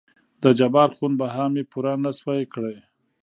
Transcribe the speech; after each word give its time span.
دجبار 0.43 0.89
خون 0.95 1.13
بها 1.19 1.45
مې 1.53 1.63
پوره 1.71 1.93
نه 2.03 2.11
شوى 2.19 2.41
کړى. 2.53 2.77